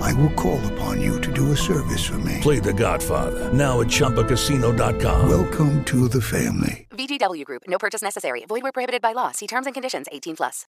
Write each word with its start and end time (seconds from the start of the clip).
I 0.00 0.12
will 0.14 0.32
call 0.34 0.60
upon 0.72 1.00
you 1.00 1.20
to 1.20 1.32
do 1.32 1.52
a 1.52 1.56
service 1.56 2.04
for 2.04 2.18
me. 2.18 2.38
Play 2.40 2.60
The 2.60 2.72
Godfather 2.72 3.52
now 3.52 3.80
at 3.80 3.88
ChumbaCasino.com. 3.88 5.28
Welcome 5.28 5.84
to 5.84 6.08
the 6.08 6.20
family. 6.20 6.86
VGW 6.90 7.44
Group. 7.44 7.62
No 7.68 7.78
purchase 7.78 8.02
necessary. 8.02 8.44
Void 8.46 8.62
where 8.62 8.72
prohibited 8.72 9.02
by 9.02 9.12
law. 9.12 9.32
See 9.32 9.46
terms 9.46 9.66
and 9.66 9.74
conditions. 9.74 10.06
18 10.10 10.36
plus. 10.36 10.66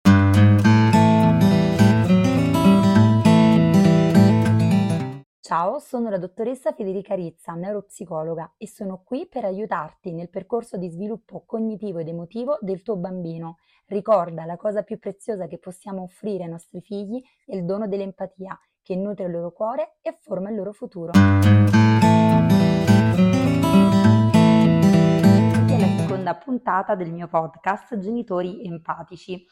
Ciao, 5.48 5.78
sono 5.78 6.10
la 6.10 6.18
dottoressa 6.18 6.72
Federica 6.72 7.14
Rizza, 7.14 7.54
neuropsicologa 7.54 8.52
e 8.58 8.68
sono 8.68 9.00
qui 9.02 9.26
per 9.26 9.46
aiutarti 9.46 10.12
nel 10.12 10.28
percorso 10.28 10.76
di 10.76 10.90
sviluppo 10.90 11.42
cognitivo 11.46 12.00
ed 12.00 12.08
emotivo 12.08 12.58
del 12.60 12.82
tuo 12.82 12.96
bambino. 12.96 13.56
Ricorda, 13.86 14.44
la 14.44 14.58
cosa 14.58 14.82
più 14.82 14.98
preziosa 14.98 15.46
che 15.46 15.56
possiamo 15.56 16.02
offrire 16.02 16.44
ai 16.44 16.50
nostri 16.50 16.82
figli 16.82 17.18
è 17.46 17.54
il 17.54 17.64
dono 17.64 17.88
dell'empatia, 17.88 18.54
che 18.88 18.96
nutre 18.96 19.26
il 19.26 19.32
loro 19.32 19.52
cuore 19.52 19.98
e 20.00 20.16
forma 20.18 20.48
il 20.48 20.56
loro 20.56 20.72
futuro. 20.72 21.12
È 21.12 21.16
la 25.78 25.98
seconda 25.98 26.34
puntata 26.36 26.94
del 26.94 27.12
mio 27.12 27.28
podcast 27.28 27.98
Genitori 27.98 28.64
empatici. 28.64 29.46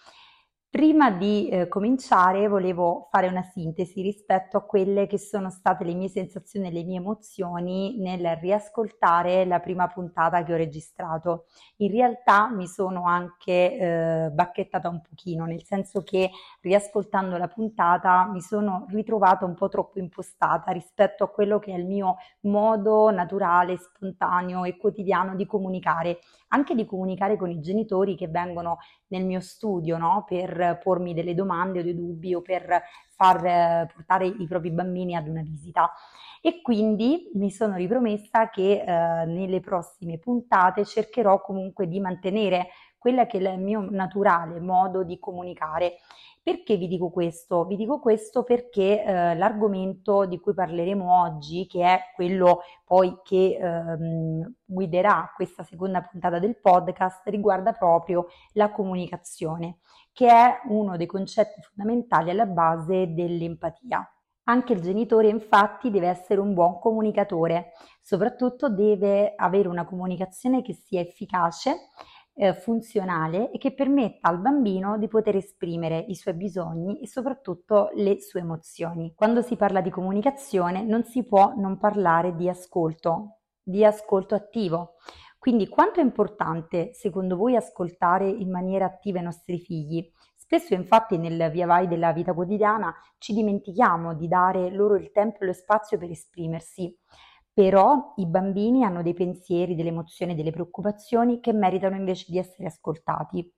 Prima 0.69 1.11
di 1.11 1.49
eh, 1.49 1.69
cominciare 1.69 2.49
volevo 2.49 3.07
fare 3.11 3.29
una 3.29 3.43
sintesi 3.43 4.03
rispetto 4.03 4.59
a 4.59 4.65
quelle 4.67 5.07
che 5.07 5.17
sono 5.17 5.49
state 5.49 5.85
le 5.85 5.95
mie 5.95 6.09
sensazioni 6.09 6.67
e 6.67 6.71
le 6.71 6.83
mie 6.83 6.99
emozioni 6.99 7.99
nel 7.99 8.37
riascoltare 8.37 9.47
la 9.47 9.61
prima 9.61 9.87
puntata 9.87 10.43
che 10.43 10.53
ho 10.53 10.57
registrato. 10.57 11.47
In 11.77 11.91
realtà 11.93 12.51
mi 12.51 12.67
sono 12.67 13.07
anche 13.07 13.79
eh, 13.79 14.31
bacchettata 14.31 14.91
un 14.91 15.01
pochino, 15.01 15.47
nel 15.47 15.63
senso 15.63 16.03
che 16.03 16.31
riascoltando 16.61 17.39
la 17.39 17.49
puntata 17.49 18.29
mi 18.31 18.43
sono 18.43 18.85
ritrovata 18.91 19.47
un 19.47 19.55
po' 19.55 19.69
troppo 19.69 19.99
impostata 19.99 20.73
rispetto 20.73 21.25
a 21.25 21.31
quello 21.31 21.59
che 21.59 21.73
è 21.73 21.79
il 21.79 21.87
mio 21.87 22.17
modo 22.41 23.11
naturale, 23.11 23.79
spontaneo 23.79 24.65
e 24.65 24.77
quotidiano 24.77 25.37
di 25.37 25.47
comunicare, 25.47 26.19
anche 26.49 26.75
di 26.75 26.85
comunicare 26.85 27.37
con 27.39 27.51
i 27.51 27.61
genitori 27.61 28.15
che 28.15 28.29
vengono 28.29 28.77
nel 29.09 29.25
mio 29.25 29.41
studio 29.41 29.97
no? 29.97 30.25
per 30.27 30.66
pormi 30.75 31.15
delle 31.15 31.35
domande 31.35 31.81
o 31.81 31.83
dei 31.83 31.95
dubbi 31.95 32.35
o 32.35 32.43
per 32.43 32.83
far 33.09 33.45
eh, 33.45 33.89
portare 33.93 34.27
i 34.27 34.47
propri 34.47 34.71
bambini 34.71 35.17
ad 35.17 35.29
una 35.29 35.43
visita. 35.43 35.93
E 36.41 36.61
quindi 36.63 37.31
mi 37.35 37.51
sono 37.51 37.77
ripromessa 37.77 38.51
che 38.51 38.83
eh, 38.83 39.25
nelle 39.27 39.61
prossime 39.61 40.19
puntate 40.19 40.85
cercherò 40.85 41.41
comunque 41.41 41.89
di 41.89 41.99
mantenere 41.99 42.69
quella 42.99 43.27
che 43.27 43.39
è 43.39 43.51
il 43.53 43.61
mio 43.61 43.87
naturale 43.89 44.59
modo 44.61 45.03
di 45.03 45.19
comunicare 45.19 45.99
perché 46.47 46.77
vi 46.77 46.87
dico 46.87 47.11
questo? 47.11 47.65
Vi 47.65 47.75
dico 47.75 47.99
questo 47.99 48.45
perché 48.45 49.03
eh, 49.03 49.35
l'argomento 49.35 50.27
di 50.27 50.39
cui 50.39 50.55
parleremo 50.55 51.21
oggi, 51.21 51.67
che 51.67 51.83
è 51.83 52.01
quello 52.15 52.61
poi 52.85 53.19
che 53.25 53.59
ehm, 53.61 54.55
guiderà 54.65 55.33
questa 55.35 55.65
seconda 55.65 56.03
puntata 56.03 56.39
del 56.39 56.57
podcast, 56.61 57.27
riguarda 57.31 57.73
proprio 57.73 58.29
la 58.53 58.71
comunicazione, 58.71 59.79
che 60.13 60.29
è 60.29 60.61
uno 60.69 60.97
dei 60.97 61.07
concetti 61.07 61.61
fondamentali 61.63 62.31
alla 62.31 62.47
base 62.47 63.13
dell'empatia. 63.13 64.09
Anche 64.45 64.73
il 64.73 64.81
genitore 64.81 65.27
infatti 65.27 65.91
deve 65.91 66.07
essere 66.07 66.39
un 66.39 66.55
buon 66.55 66.79
comunicatore, 66.79 67.73
soprattutto 68.01 68.69
deve 68.69 69.35
avere 69.35 69.67
una 69.67 69.85
comunicazione 69.85 70.63
che 70.63 70.75
sia 70.75 71.01
efficace 71.01 71.89
eh, 72.39 72.53
funzionale 72.55 73.51
e 73.51 73.59
che 73.59 73.73
permetta 73.73 74.29
al 74.29 74.39
bambino 74.39 74.99
di 74.99 75.09
poter 75.09 75.37
esprimere 75.37 75.99
i 75.99 76.15
suoi 76.15 76.35
bisogni 76.35 77.01
e 77.01 77.09
soprattutto 77.09 77.91
le 77.95 78.21
sue 78.21 78.41
emozioni. 78.41 79.15
Quando 79.15 79.41
si 79.41 79.57
parla 79.57 79.81
di 79.81 79.91
comunicazione 79.91 80.83
non 80.83 81.05
si 81.05 81.25
può 81.25 81.55
non 81.57 81.79
parlare 81.79 82.37
di 82.37 82.49
ascolto, 82.49 83.39
di 83.63 83.85
ascolto 83.85 84.35
attivo. 84.35 84.95
Quindi 85.39 85.69
quanto 85.69 86.01
è 86.01 86.03
importante 86.03 86.93
secondo 86.93 87.37
voi 87.37 87.57
ascoltare 87.57 88.29
in 88.29 88.51
maniera 88.51 88.85
attiva 88.85 89.21
i 89.21 89.23
nostri 89.23 89.59
figli? 89.59 90.05
Spesso 90.35 90.75
infatti 90.75 91.17
nel 91.19 91.51
via 91.51 91.67
vai 91.67 91.89
della 91.89 92.13
vita 92.13 92.33
quotidiana 92.33 92.95
ci 93.19 93.33
dimentichiamo 93.33 94.15
di 94.15 94.29
dare 94.29 94.71
loro 94.71 94.97
il 94.97 95.11
tempo 95.11 95.39
e 95.41 95.47
lo 95.47 95.53
spazio 95.53 95.99
per 95.99 96.11
esprimersi. 96.11 96.97
Però 97.57 98.13
i 98.17 98.27
bambini 98.27 98.85
hanno 98.85 99.01
dei 99.03 99.15
pensieri, 99.15 99.75
delle 99.75 99.89
emozioni, 99.89 100.35
delle 100.35 100.51
preoccupazioni 100.51 101.41
che 101.41 101.55
meritano 101.55 101.97
invece 101.97 102.27
di 102.29 102.37
essere 102.37 102.67
ascoltati. 102.69 103.51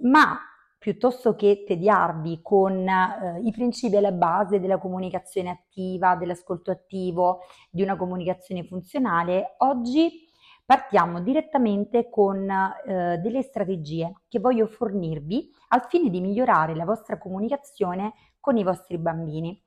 Ma 0.00 0.38
piuttosto 0.78 1.34
che 1.34 1.64
tediarvi 1.66 2.40
con 2.42 2.86
eh, 2.86 3.40
i 3.42 3.50
principi 3.52 3.96
alla 3.96 4.12
base 4.12 4.60
della 4.60 4.76
comunicazione 4.76 5.48
attiva, 5.48 6.14
dell'ascolto 6.14 6.70
attivo, 6.70 7.40
di 7.70 7.80
una 7.80 7.96
comunicazione 7.96 8.64
funzionale, 8.64 9.54
oggi 9.60 10.28
partiamo 10.66 11.22
direttamente 11.22 12.10
con 12.10 12.50
eh, 12.50 13.16
delle 13.16 13.40
strategie 13.40 14.12
che 14.28 14.40
voglio 14.40 14.66
fornirvi 14.66 15.50
al 15.68 15.86
fine 15.88 16.10
di 16.10 16.20
migliorare 16.20 16.74
la 16.74 16.84
vostra 16.84 17.16
comunicazione 17.16 18.12
con 18.38 18.58
i 18.58 18.62
vostri 18.62 18.98
bambini. 18.98 19.58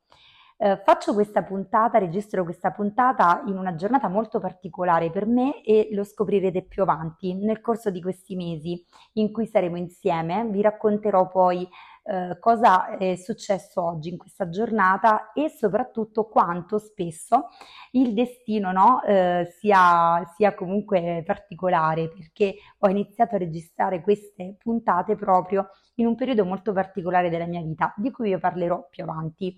Eh, 0.61 0.75
faccio 0.83 1.13
questa 1.13 1.41
puntata, 1.41 1.99
registro 1.99 2.43
questa 2.43 2.71
puntata 2.71 3.43
in 3.45 3.57
una 3.57 3.75
giornata 3.75 4.09
molto 4.09 4.41
particolare 4.41 5.09
per 5.09 5.25
me 5.25 5.63
e 5.63 5.87
lo 5.93 6.03
scoprirete 6.03 6.63
più 6.63 6.81
avanti 6.81 7.33
nel 7.33 7.61
corso 7.61 7.89
di 7.89 8.01
questi 8.01 8.35
mesi 8.35 8.83
in 9.13 9.31
cui 9.31 9.45
saremo 9.45 9.77
insieme. 9.77 10.45
Vi 10.49 10.61
racconterò 10.61 11.29
poi 11.29 11.65
eh, 12.03 12.37
cosa 12.41 12.97
è 12.97 13.15
successo 13.15 13.81
oggi 13.81 14.09
in 14.09 14.17
questa 14.17 14.49
giornata 14.49 15.31
e 15.31 15.47
soprattutto 15.47 16.27
quanto 16.27 16.77
spesso 16.77 17.47
il 17.91 18.13
destino 18.13 18.73
no, 18.73 19.01
eh, 19.03 19.47
sia, 19.57 20.29
sia 20.35 20.53
comunque 20.55 21.23
particolare 21.25 22.09
perché 22.09 22.55
ho 22.79 22.89
iniziato 22.89 23.35
a 23.35 23.37
registrare 23.37 24.01
queste 24.01 24.57
puntate 24.61 25.15
proprio 25.15 25.69
in 25.95 26.05
un 26.05 26.15
periodo 26.15 26.43
molto 26.43 26.73
particolare 26.73 27.29
della 27.29 27.45
mia 27.45 27.61
vita 27.61 27.93
di 27.95 28.11
cui 28.11 28.33
vi 28.33 28.37
parlerò 28.37 28.87
più 28.89 29.03
avanti. 29.03 29.57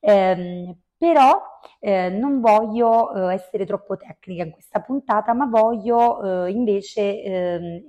Eh, 0.00 0.76
però 0.96 1.40
eh, 1.78 2.10
non 2.10 2.40
voglio 2.40 3.30
eh, 3.30 3.34
essere 3.34 3.64
troppo 3.64 3.96
tecnica 3.96 4.44
in 4.44 4.50
questa 4.50 4.80
puntata, 4.80 5.32
ma 5.32 5.46
voglio 5.46 6.44
eh, 6.46 6.50
invece 6.50 7.22
ehm, 7.22 7.80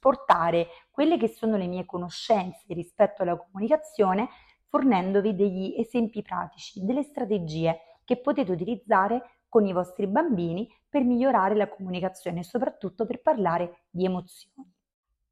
portare 0.00 0.66
quelle 0.90 1.18
che 1.18 1.28
sono 1.28 1.56
le 1.56 1.66
mie 1.66 1.84
conoscenze 1.84 2.64
rispetto 2.74 3.22
alla 3.22 3.36
comunicazione, 3.36 4.28
fornendovi 4.68 5.34
degli 5.34 5.74
esempi 5.78 6.22
pratici, 6.22 6.84
delle 6.84 7.02
strategie 7.04 7.78
che 8.04 8.16
potete 8.18 8.50
utilizzare 8.50 9.22
con 9.48 9.64
i 9.66 9.72
vostri 9.72 10.06
bambini 10.06 10.68
per 10.88 11.02
migliorare 11.02 11.54
la 11.54 11.68
comunicazione 11.68 12.40
e 12.40 12.44
soprattutto 12.44 13.06
per 13.06 13.22
parlare 13.22 13.84
di 13.90 14.04
emozioni. 14.04 14.75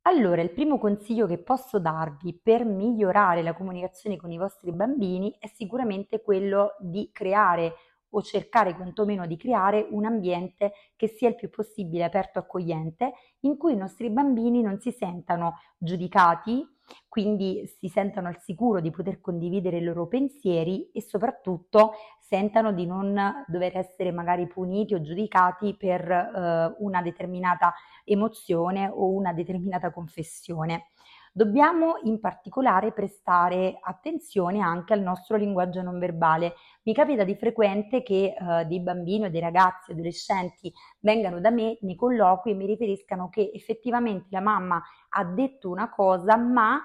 Allora, 0.06 0.42
il 0.42 0.50
primo 0.50 0.78
consiglio 0.78 1.26
che 1.26 1.38
posso 1.38 1.78
darvi 1.78 2.38
per 2.42 2.64
migliorare 2.64 3.42
la 3.42 3.54
comunicazione 3.54 4.16
con 4.16 4.30
i 4.30 4.36
vostri 4.36 4.70
bambini 4.70 5.34
è 5.38 5.46
sicuramente 5.46 6.20
quello 6.20 6.76
di 6.78 7.08
creare 7.10 7.74
o 8.16 8.22
cercare 8.22 8.74
quantomeno 8.74 9.26
di 9.26 9.36
creare 9.36 9.86
un 9.90 10.04
ambiente 10.04 10.72
che 10.96 11.08
sia 11.08 11.28
il 11.28 11.34
più 11.34 11.50
possibile 11.50 12.04
aperto 12.04 12.38
e 12.38 12.42
accogliente, 12.42 13.12
in 13.40 13.56
cui 13.56 13.72
i 13.72 13.76
nostri 13.76 14.10
bambini 14.10 14.62
non 14.62 14.78
si 14.78 14.90
sentano 14.90 15.58
giudicati, 15.78 16.66
quindi 17.08 17.66
si 17.66 17.88
sentano 17.88 18.28
al 18.28 18.38
sicuro 18.40 18.80
di 18.80 18.90
poter 18.90 19.20
condividere 19.20 19.78
i 19.78 19.82
loro 19.82 20.06
pensieri 20.06 20.90
e 20.92 21.00
soprattutto 21.00 21.92
sentano 22.20 22.72
di 22.72 22.86
non 22.86 23.44
dover 23.46 23.76
essere 23.76 24.12
magari 24.12 24.46
puniti 24.46 24.94
o 24.94 25.00
giudicati 25.00 25.76
per 25.76 26.10
eh, 26.10 26.74
una 26.78 27.02
determinata 27.02 27.74
emozione 28.04 28.88
o 28.88 29.10
una 29.10 29.32
determinata 29.32 29.90
confessione. 29.90 30.88
Dobbiamo 31.36 31.96
in 32.04 32.20
particolare 32.20 32.92
prestare 32.92 33.78
attenzione 33.82 34.60
anche 34.60 34.92
al 34.92 35.00
nostro 35.00 35.36
linguaggio 35.36 35.82
non 35.82 35.98
verbale. 35.98 36.54
Mi 36.84 36.94
capita 36.94 37.24
di 37.24 37.34
frequente 37.34 38.04
che 38.04 38.36
eh, 38.38 38.64
dei 38.66 38.78
bambini 38.80 39.24
o 39.24 39.30
dei 39.30 39.40
ragazzi, 39.40 39.90
adolescenti 39.90 40.72
vengano 41.00 41.40
da 41.40 41.50
me 41.50 41.76
nei 41.80 41.96
colloqui 41.96 42.52
e 42.52 42.54
mi 42.54 42.66
riferiscano 42.66 43.30
che 43.30 43.50
effettivamente 43.52 44.28
la 44.30 44.40
mamma 44.40 44.80
ha 45.08 45.24
detto 45.24 45.70
una 45.70 45.90
cosa, 45.90 46.36
ma 46.36 46.80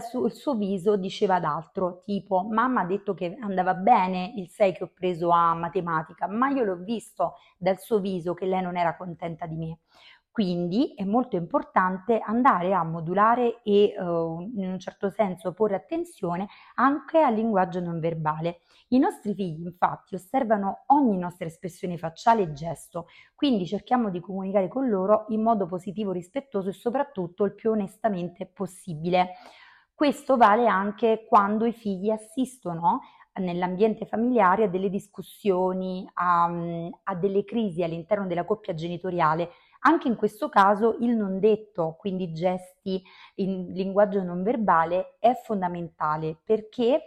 su- 0.00 0.24
il 0.24 0.32
suo 0.32 0.54
viso 0.54 0.96
diceva 0.96 1.38
d'altro, 1.38 2.00
tipo 2.04 2.42
mamma 2.42 2.82
ha 2.82 2.86
detto 2.86 3.12
che 3.12 3.36
andava 3.40 3.74
bene 3.74 4.32
il 4.36 4.48
6 4.48 4.72
che 4.72 4.84
ho 4.84 4.90
preso 4.94 5.28
a 5.30 5.52
matematica, 5.54 6.26
ma 6.26 6.48
io 6.48 6.64
l'ho 6.64 6.76
visto 6.76 7.34
dal 7.58 7.78
suo 7.78 7.98
viso 7.98 8.32
che 8.34 8.46
lei 8.46 8.62
non 8.62 8.76
era 8.76 8.96
contenta 8.96 9.46
di 9.46 9.56
me. 9.56 9.78
Quindi 10.34 10.94
è 10.96 11.04
molto 11.04 11.36
importante 11.36 12.18
andare 12.18 12.74
a 12.74 12.82
modulare 12.82 13.62
e 13.62 13.94
uh, 13.96 14.40
in 14.56 14.68
un 14.68 14.80
certo 14.80 15.08
senso 15.08 15.52
porre 15.52 15.76
attenzione 15.76 16.48
anche 16.74 17.20
al 17.20 17.34
linguaggio 17.34 17.78
non 17.78 18.00
verbale. 18.00 18.62
I 18.88 18.98
nostri 18.98 19.32
figli 19.32 19.64
infatti 19.64 20.16
osservano 20.16 20.86
ogni 20.86 21.18
nostra 21.18 21.46
espressione 21.46 21.98
facciale 21.98 22.42
e 22.42 22.52
gesto, 22.52 23.06
quindi 23.36 23.64
cerchiamo 23.64 24.10
di 24.10 24.18
comunicare 24.18 24.66
con 24.66 24.88
loro 24.88 25.26
in 25.28 25.40
modo 25.40 25.66
positivo, 25.66 26.10
rispettoso 26.10 26.70
e 26.70 26.72
soprattutto 26.72 27.44
il 27.44 27.54
più 27.54 27.70
onestamente 27.70 28.44
possibile. 28.44 29.34
Questo 29.94 30.36
vale 30.36 30.66
anche 30.66 31.26
quando 31.28 31.64
i 31.64 31.72
figli 31.72 32.10
assistono 32.10 33.02
nell'ambiente 33.34 34.06
familiare 34.06 34.64
a 34.64 34.68
delle 34.68 34.90
discussioni, 34.90 36.08
a, 36.14 36.44
a 37.04 37.14
delle 37.14 37.44
crisi 37.44 37.82
all'interno 37.82 38.26
della 38.26 38.44
coppia 38.44 38.74
genitoriale 38.74 39.50
anche 39.86 40.08
in 40.08 40.16
questo 40.16 40.48
caso 40.48 40.96
il 41.00 41.14
non 41.16 41.38
detto, 41.38 41.96
quindi 41.98 42.32
gesti 42.32 43.02
in 43.36 43.72
linguaggio 43.72 44.22
non 44.22 44.42
verbale, 44.42 45.16
è 45.18 45.34
fondamentale 45.34 46.38
perché 46.42 47.04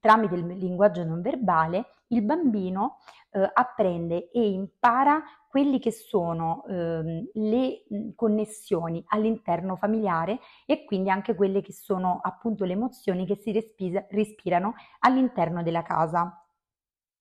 tramite 0.00 0.34
il 0.34 0.46
linguaggio 0.46 1.04
non 1.04 1.20
verbale 1.20 1.86
il 2.08 2.22
bambino 2.22 2.98
eh, 3.30 3.48
apprende 3.52 4.30
e 4.30 4.48
impara 4.48 5.22
quelli 5.48 5.78
che 5.78 5.92
sono 5.92 6.64
eh, 6.68 7.30
le 7.32 7.84
connessioni 8.14 9.02
all'interno 9.08 9.76
familiare 9.76 10.40
e 10.66 10.84
quindi 10.84 11.10
anche 11.10 11.34
quelle 11.34 11.62
che 11.62 11.72
sono 11.72 12.20
appunto 12.22 12.64
le 12.64 12.72
emozioni 12.72 13.24
che 13.24 13.36
si 13.36 13.52
respira, 13.52 14.04
respirano 14.10 14.74
all'interno 15.00 15.62
della 15.62 15.82
casa. 15.82 16.44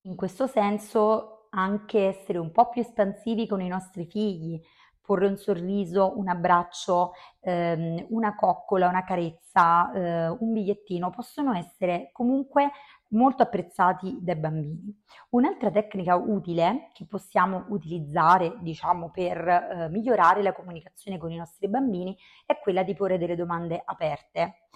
In 0.02 0.16
questo 0.16 0.48
senso 0.48 1.48
anche 1.52 2.08
essere 2.08 2.38
un 2.38 2.52
po' 2.52 2.70
più 2.70 2.82
espansivi 2.82 3.48
con 3.48 3.62
i 3.62 3.68
nostri 3.68 4.06
figli, 4.06 4.62
porre 5.06 5.28
un 5.28 5.38
sorriso, 5.38 6.18
un 6.18 6.28
abbraccio, 6.28 7.14
ehm, 7.42 8.08
una 8.10 8.36
coccola, 8.36 8.88
una 8.88 9.04
carezza, 9.04 9.92
eh, 9.94 10.30
un 10.30 10.54
bigliettino, 10.54 11.10
possono 11.10 11.54
essere 11.54 12.10
comunque 12.12 12.72
molto 13.10 13.44
apprezzati 13.44 14.18
dai 14.22 14.36
bambini. 14.36 15.04
Un'altra 15.30 15.72
tecnica 15.72 16.16
utile 16.16 16.90
che 16.94 17.06
possiamo 17.06 17.66
utilizzare, 17.70 18.58
diciamo, 18.62 19.10
per 19.12 19.48
eh, 19.48 19.90
migliorare 19.90 20.42
la 20.42 20.54
comunicazione 20.54 21.18
con 21.18 21.32
i 21.32 21.38
nostri 21.38 21.68
bambini 21.68 22.18
è 22.46 22.60
quella 22.60 22.84
di 22.84 22.94
porre 22.94 23.18
delle 23.18 23.36
domande 23.36 23.82
aperte. 23.84 24.68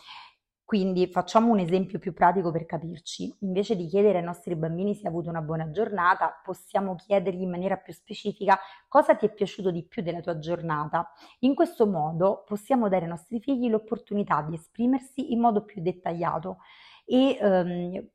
Quindi 0.70 1.08
facciamo 1.08 1.52
un 1.52 1.58
esempio 1.58 1.98
più 1.98 2.14
pratico 2.14 2.52
per 2.52 2.68
capirci. 2.68 3.36
Invece 3.40 3.76
di 3.76 3.88
chiedere 3.88 4.20
ai 4.20 4.24
nostri 4.24 4.56
bambini 4.56 4.94
se 4.94 5.08
ha 5.08 5.10
avuto 5.10 5.28
una 5.28 5.42
buona 5.42 5.72
giornata, 5.72 6.40
possiamo 6.44 6.94
chiedergli 6.94 7.42
in 7.42 7.50
maniera 7.50 7.76
più 7.78 7.92
specifica 7.92 8.56
cosa 8.88 9.16
ti 9.16 9.26
è 9.26 9.34
piaciuto 9.34 9.72
di 9.72 9.84
più 9.84 10.04
della 10.04 10.20
tua 10.20 10.38
giornata. 10.38 11.12
In 11.40 11.56
questo 11.56 11.88
modo 11.88 12.44
possiamo 12.46 12.88
dare 12.88 13.06
ai 13.06 13.10
nostri 13.10 13.40
figli 13.40 13.68
l'opportunità 13.68 14.44
di 14.44 14.54
esprimersi 14.54 15.34
in 15.34 15.40
modo 15.40 15.66
più 15.66 15.82
dettagliato 15.82 16.58
e 17.04 17.36
ehm, 17.42 18.08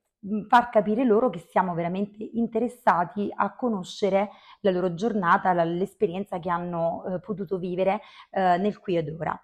far 0.46 0.68
capire 0.70 1.02
loro 1.02 1.30
che 1.30 1.40
siamo 1.40 1.74
veramente 1.74 2.22
interessati 2.34 3.32
a 3.34 3.52
conoscere 3.56 4.30
la 4.60 4.70
loro 4.70 4.94
giornata, 4.94 5.52
l'esperienza 5.64 6.38
che 6.38 6.50
hanno 6.50 7.04
eh, 7.04 7.18
potuto 7.18 7.58
vivere 7.58 8.00
eh, 8.30 8.58
nel 8.58 8.78
qui 8.78 8.96
ed 8.96 9.08
ora. 9.08 9.36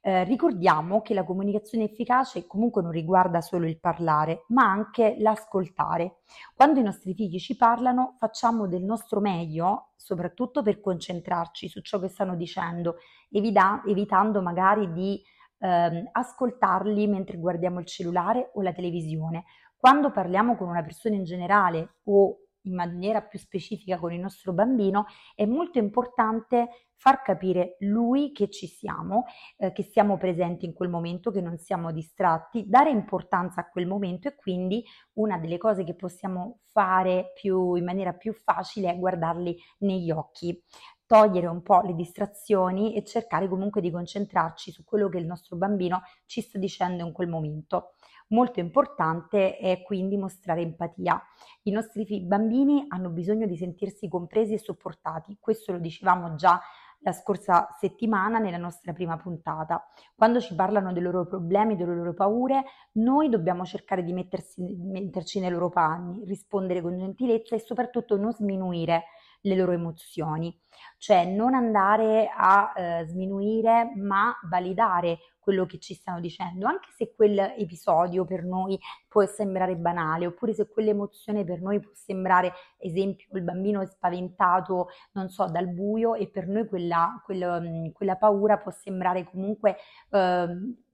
Eh, 0.00 0.24
ricordiamo 0.24 1.02
che 1.02 1.12
la 1.12 1.24
comunicazione 1.24 1.84
efficace 1.84 2.46
comunque 2.46 2.82
non 2.82 2.92
riguarda 2.92 3.40
solo 3.40 3.66
il 3.66 3.80
parlare, 3.80 4.44
ma 4.48 4.64
anche 4.70 5.16
l'ascoltare. 5.18 6.18
Quando 6.54 6.80
i 6.80 6.84
nostri 6.84 7.14
figli 7.14 7.38
ci 7.38 7.56
parlano, 7.56 8.16
facciamo 8.18 8.68
del 8.68 8.84
nostro 8.84 9.20
meglio, 9.20 9.90
soprattutto 9.96 10.62
per 10.62 10.80
concentrarci 10.80 11.68
su 11.68 11.80
ciò 11.80 11.98
che 11.98 12.08
stanno 12.08 12.36
dicendo, 12.36 12.96
evita- 13.30 13.82
evitando 13.86 14.40
magari 14.40 14.92
di 14.92 15.20
eh, 15.58 16.08
ascoltarli 16.12 17.06
mentre 17.08 17.36
guardiamo 17.36 17.80
il 17.80 17.86
cellulare 17.86 18.50
o 18.54 18.62
la 18.62 18.72
televisione. 18.72 19.44
Quando 19.76 20.10
parliamo 20.10 20.56
con 20.56 20.68
una 20.68 20.82
persona 20.82 21.16
in 21.16 21.24
generale 21.24 21.96
o 22.04 22.47
in 22.68 22.74
maniera 22.74 23.22
più 23.22 23.38
specifica 23.38 23.98
con 23.98 24.12
il 24.12 24.20
nostro 24.20 24.52
bambino, 24.52 25.06
è 25.34 25.46
molto 25.46 25.78
importante 25.78 26.88
far 26.94 27.22
capire 27.22 27.76
lui 27.80 28.32
che 28.32 28.50
ci 28.50 28.66
siamo, 28.66 29.24
eh, 29.56 29.72
che 29.72 29.84
siamo 29.84 30.18
presenti 30.18 30.66
in 30.66 30.72
quel 30.72 30.88
momento, 30.88 31.30
che 31.30 31.40
non 31.40 31.56
siamo 31.56 31.92
distratti, 31.92 32.68
dare 32.68 32.90
importanza 32.90 33.60
a 33.60 33.68
quel 33.68 33.86
momento 33.86 34.28
e 34.28 34.34
quindi 34.34 34.84
una 35.14 35.38
delle 35.38 35.58
cose 35.58 35.84
che 35.84 35.94
possiamo 35.94 36.58
fare 36.64 37.32
più, 37.34 37.74
in 37.76 37.84
maniera 37.84 38.12
più 38.12 38.32
facile 38.32 38.90
è 38.90 38.98
guardarli 38.98 39.56
negli 39.78 40.10
occhi 40.10 40.62
togliere 41.08 41.46
un 41.46 41.62
po' 41.62 41.80
le 41.80 41.94
distrazioni 41.94 42.94
e 42.94 43.02
cercare 43.02 43.48
comunque 43.48 43.80
di 43.80 43.90
concentrarci 43.90 44.70
su 44.70 44.84
quello 44.84 45.08
che 45.08 45.16
il 45.16 45.24
nostro 45.24 45.56
bambino 45.56 46.02
ci 46.26 46.42
sta 46.42 46.58
dicendo 46.58 47.02
in 47.02 47.12
quel 47.12 47.28
momento. 47.28 47.94
Molto 48.28 48.60
importante 48.60 49.56
è 49.56 49.82
quindi 49.82 50.16
mostrare 50.18 50.60
empatia. 50.60 51.20
I 51.62 51.70
nostri 51.70 52.22
bambini 52.24 52.84
hanno 52.88 53.08
bisogno 53.08 53.46
di 53.46 53.56
sentirsi 53.56 54.08
compresi 54.08 54.54
e 54.54 54.58
supportati, 54.58 55.38
questo 55.40 55.72
lo 55.72 55.78
dicevamo 55.78 56.34
già 56.34 56.60
la 57.02 57.12
scorsa 57.12 57.68
settimana 57.78 58.38
nella 58.38 58.56
nostra 58.56 58.92
prima 58.92 59.16
puntata. 59.16 59.86
Quando 60.14 60.40
ci 60.40 60.54
parlano 60.54 60.92
dei 60.92 61.02
loro 61.02 61.26
problemi, 61.26 61.76
delle 61.76 61.94
loro 61.94 62.12
paure, 62.12 62.64
noi 62.92 63.28
dobbiamo 63.28 63.64
cercare 63.64 64.02
di 64.02 64.12
mettersi, 64.12 64.60
metterci 64.60 65.40
nei 65.40 65.50
loro 65.50 65.68
panni, 65.68 66.24
rispondere 66.24 66.82
con 66.82 66.98
gentilezza 66.98 67.54
e 67.54 67.60
soprattutto 67.60 68.16
non 68.16 68.32
sminuire 68.32 69.04
le 69.42 69.54
loro 69.54 69.72
emozioni, 69.72 70.56
cioè 70.98 71.24
non 71.24 71.54
andare 71.54 72.30
a 72.34 72.72
eh, 72.74 73.04
sminuire 73.06 73.92
ma 73.96 74.34
validare 74.48 75.18
quello 75.48 75.64
che 75.64 75.78
ci 75.78 75.94
stanno 75.94 76.20
dicendo, 76.20 76.66
anche 76.66 76.90
se 76.94 77.14
quell'episodio 77.16 78.26
per 78.26 78.44
noi 78.44 78.78
può 79.08 79.24
sembrare 79.24 79.76
banale, 79.76 80.26
oppure 80.26 80.52
se 80.52 80.68
quell'emozione 80.68 81.42
per 81.44 81.62
noi 81.62 81.80
può 81.80 81.90
sembrare, 81.94 82.52
esempio, 82.76 83.28
il 83.32 83.42
bambino 83.42 83.80
è 83.80 83.86
spaventato, 83.86 84.88
non 85.12 85.30
so, 85.30 85.46
dal 85.46 85.68
buio 85.68 86.14
e 86.14 86.28
per 86.28 86.48
noi 86.48 86.66
quella, 86.66 87.22
quella, 87.24 87.62
quella 87.94 88.16
paura 88.16 88.58
può 88.58 88.70
sembrare 88.70 89.24
comunque... 89.24 89.76
Eh, 90.10 90.86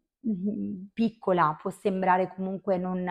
piccola, 0.92 1.56
può 1.60 1.70
sembrare 1.70 2.32
comunque 2.34 2.78
non, 2.78 3.06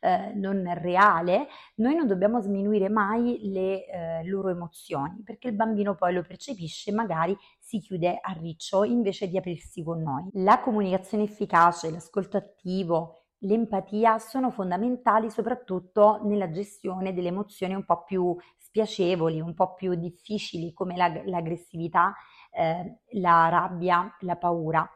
eh, 0.00 0.32
non, 0.34 0.64
reale, 0.80 1.46
noi 1.76 1.94
non 1.94 2.06
dobbiamo 2.06 2.40
sminuire 2.40 2.88
mai 2.88 3.38
le 3.50 3.86
eh, 3.86 4.24
loro 4.24 4.50
emozioni 4.50 5.22
perché 5.24 5.48
il 5.48 5.54
bambino 5.54 5.94
poi 5.94 6.12
lo 6.12 6.22
percepisce 6.22 6.90
e 6.90 6.94
magari 6.94 7.36
si 7.58 7.80
chiude 7.80 8.18
a 8.20 8.32
riccio 8.32 8.84
invece 8.84 9.28
di 9.28 9.38
aprirsi 9.38 9.82
con 9.82 10.02
noi. 10.02 10.28
La 10.34 10.60
comunicazione 10.60 11.24
efficace, 11.24 11.90
l'ascolto 11.90 12.36
attivo, 12.36 13.22
l'empatia 13.42 14.18
sono 14.18 14.50
fondamentali 14.50 15.30
soprattutto 15.30 16.20
nella 16.24 16.50
gestione 16.50 17.12
delle 17.12 17.28
emozioni 17.28 17.74
un 17.74 17.84
po' 17.84 18.02
più 18.04 18.36
spiacevoli, 18.56 19.40
un 19.40 19.54
po' 19.54 19.74
più 19.74 19.94
difficili 19.94 20.72
come 20.72 20.96
l'aggressività, 20.96 22.14
eh, 22.50 23.00
la 23.20 23.48
rabbia, 23.48 24.16
la 24.20 24.36
paura. 24.36 24.88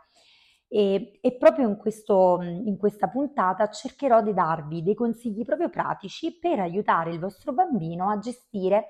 E, 0.75 1.19
e 1.21 1.33
proprio 1.37 1.69
in, 1.69 1.77
questo, 1.77 2.39
in 2.41 2.79
questa 2.79 3.07
puntata 3.09 3.69
cercherò 3.69 4.23
di 4.23 4.33
darvi 4.33 4.83
dei 4.83 4.95
consigli 4.95 5.45
proprio 5.45 5.69
pratici 5.69 6.39
per 6.39 6.61
aiutare 6.61 7.11
il 7.11 7.19
vostro 7.19 7.53
bambino 7.53 8.09
a 8.09 8.17
gestire 8.17 8.89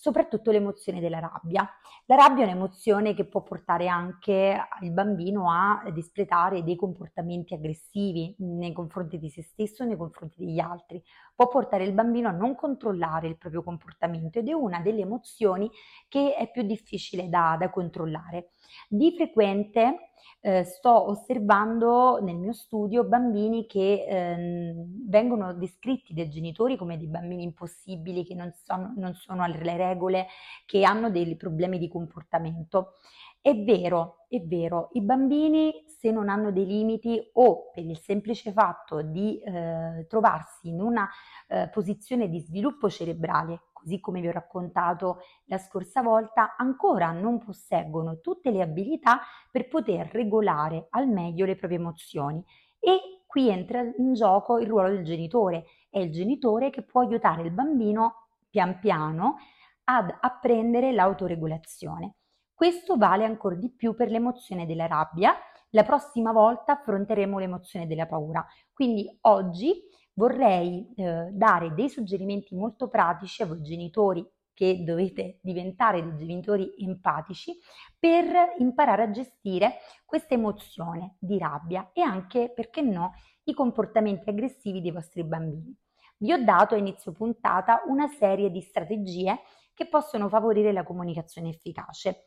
soprattutto 0.00 0.50
l'emozione 0.50 0.98
della 0.98 1.18
rabbia. 1.18 1.68
La 2.06 2.16
rabbia 2.16 2.42
è 2.42 2.46
un'emozione 2.46 3.12
che 3.12 3.26
può 3.26 3.42
portare 3.42 3.86
anche 3.86 4.56
il 4.80 4.92
bambino 4.92 5.50
a 5.50 5.82
espletare 5.94 6.64
dei 6.64 6.74
comportamenti 6.74 7.52
aggressivi 7.52 8.34
nei 8.38 8.72
confronti 8.72 9.18
di 9.18 9.28
se 9.28 9.42
stesso 9.42 9.82
e 9.82 9.86
nei 9.86 9.98
confronti 9.98 10.44
degli 10.44 10.58
altri. 10.58 11.02
Può 11.36 11.48
portare 11.48 11.84
il 11.84 11.92
bambino 11.92 12.28
a 12.28 12.32
non 12.32 12.54
controllare 12.56 13.28
il 13.28 13.36
proprio 13.36 13.62
comportamento 13.62 14.38
ed 14.38 14.48
è 14.48 14.52
una 14.52 14.80
delle 14.80 15.02
emozioni 15.02 15.70
che 16.08 16.34
è 16.34 16.50
più 16.50 16.62
difficile 16.62 17.28
da, 17.28 17.56
da 17.60 17.68
controllare. 17.68 18.52
Di 18.88 19.12
frequente 19.14 20.09
eh, 20.40 20.64
sto 20.64 21.08
osservando 21.08 22.18
nel 22.22 22.36
mio 22.36 22.52
studio 22.52 23.04
bambini 23.04 23.66
che 23.66 24.04
eh, 24.06 24.74
vengono 25.06 25.52
descritti 25.54 26.14
dai 26.14 26.30
genitori 26.30 26.76
come 26.76 26.96
dei 26.96 27.08
bambini 27.08 27.42
impossibili, 27.42 28.24
che 28.24 28.34
non 28.34 28.52
sono, 28.52 28.92
non 28.96 29.14
sono 29.14 29.42
alle 29.42 29.76
regole, 29.76 30.26
che 30.66 30.82
hanno 30.84 31.10
dei 31.10 31.36
problemi 31.36 31.78
di 31.78 31.88
comportamento. 31.88 32.94
È 33.42 33.54
vero, 33.54 34.26
è 34.28 34.38
vero, 34.40 34.90
i 34.92 35.00
bambini 35.00 35.84
se 35.86 36.10
non 36.10 36.28
hanno 36.28 36.52
dei 36.52 36.66
limiti 36.66 37.18
o 37.34 37.70
per 37.72 37.84
il 37.84 37.98
semplice 37.98 38.52
fatto 38.52 39.00
di 39.00 39.40
eh, 39.40 40.06
trovarsi 40.08 40.68
in 40.68 40.80
una 40.80 41.08
eh, 41.48 41.68
posizione 41.72 42.28
di 42.28 42.40
sviluppo 42.40 42.90
cerebrale 42.90 43.69
così 43.80 43.98
come 44.00 44.20
vi 44.20 44.28
ho 44.28 44.32
raccontato 44.32 45.20
la 45.46 45.58
scorsa 45.58 46.02
volta, 46.02 46.56
ancora 46.56 47.10
non 47.12 47.38
posseggono 47.38 48.20
tutte 48.20 48.50
le 48.50 48.62
abilità 48.62 49.20
per 49.50 49.68
poter 49.68 50.10
regolare 50.12 50.86
al 50.90 51.08
meglio 51.08 51.46
le 51.46 51.56
proprie 51.56 51.78
emozioni. 51.78 52.44
E 52.78 53.22
qui 53.26 53.48
entra 53.48 53.80
in 53.80 54.12
gioco 54.14 54.58
il 54.58 54.66
ruolo 54.66 54.88
del 54.88 55.04
genitore. 55.04 55.64
È 55.88 55.98
il 55.98 56.10
genitore 56.12 56.70
che 56.70 56.82
può 56.82 57.00
aiutare 57.00 57.42
il 57.42 57.52
bambino 57.52 58.28
pian 58.48 58.78
piano 58.78 59.36
ad 59.84 60.14
apprendere 60.20 60.92
l'autoregolazione. 60.92 62.14
Questo 62.52 62.96
vale 62.96 63.24
ancora 63.24 63.54
di 63.54 63.70
più 63.70 63.94
per 63.94 64.10
l'emozione 64.10 64.66
della 64.66 64.86
rabbia. 64.86 65.34
La 65.70 65.84
prossima 65.84 66.32
volta 66.32 66.72
affronteremo 66.72 67.38
l'emozione 67.38 67.86
della 67.86 68.06
paura. 68.06 68.44
Quindi 68.72 69.08
oggi 69.22 69.82
vorrei 70.14 70.92
eh, 70.96 71.28
dare 71.30 71.74
dei 71.74 71.88
suggerimenti 71.88 72.54
molto 72.54 72.88
pratici 72.88 73.42
a 73.42 73.46
voi 73.46 73.62
genitori 73.62 74.28
che 74.52 74.82
dovete 74.84 75.38
diventare 75.40 76.02
dei 76.02 76.18
genitori 76.18 76.74
empatici 76.80 77.56
per 77.98 78.26
imparare 78.58 79.04
a 79.04 79.10
gestire 79.10 79.78
questa 80.04 80.34
emozione 80.34 81.16
di 81.18 81.38
rabbia 81.38 81.90
e 81.94 82.02
anche, 82.02 82.52
perché 82.54 82.82
no, 82.82 83.14
i 83.44 83.54
comportamenti 83.54 84.28
aggressivi 84.28 84.82
dei 84.82 84.90
vostri 84.90 85.24
bambini. 85.24 85.74
Vi 86.18 86.32
ho 86.32 86.44
dato 86.44 86.74
a 86.74 86.78
inizio 86.78 87.12
puntata 87.12 87.82
una 87.86 88.08
serie 88.08 88.50
di 88.50 88.60
strategie 88.60 89.40
che 89.72 89.88
possono 89.88 90.28
favorire 90.28 90.72
la 90.72 90.82
comunicazione 90.82 91.48
efficace. 91.48 92.26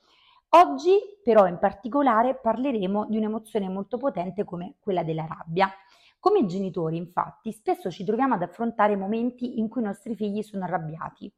Oggi 0.56 1.00
però 1.24 1.48
in 1.48 1.58
particolare 1.58 2.36
parleremo 2.36 3.08
di 3.08 3.18
un'emozione 3.18 3.70
molto 3.70 3.98
potente 3.98 4.44
come 4.44 4.76
quella 4.80 5.04
della 5.04 5.26
rabbia. 5.26 5.72
Come 6.20 6.46
genitori, 6.46 6.96
infatti, 6.96 7.52
spesso 7.52 7.90
ci 7.90 8.04
troviamo 8.04 8.36
ad 8.36 8.44
affrontare 8.44 8.96
momenti 8.96 9.60
in 9.60 9.68
cui 9.68 9.82
i 9.82 9.86
nostri 9.86 10.16
figli 10.16 10.44
sono 10.44 10.66
arrabbiati, 10.66 11.34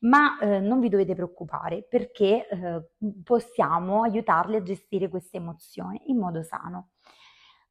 ma 0.00 0.40
eh, 0.40 0.58
non 0.58 0.80
vi 0.80 0.88
dovete 0.88 1.14
preoccupare 1.14 1.84
perché 1.84 2.48
eh, 2.48 2.88
possiamo 3.22 4.02
aiutarli 4.02 4.56
a 4.56 4.62
gestire 4.62 5.08
queste 5.08 5.36
emozioni 5.36 6.10
in 6.10 6.18
modo 6.18 6.42
sano. 6.42 6.90